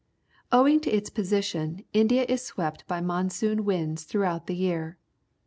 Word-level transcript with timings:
—Owing 0.51 0.79
to 0.79 0.89
its 0.89 1.11
position, 1.11 1.85
India 1.93 2.25
is 2.27 2.41
swept 2.41 2.85
■ 2.85 2.87
by 2.87 3.01
monsoon 3.01 3.63
winds 3.65 4.03
throughout 4.03 4.47
the 4.47 4.55
year. 4.55 4.97